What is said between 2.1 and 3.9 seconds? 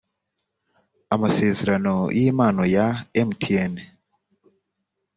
y impano ya mtn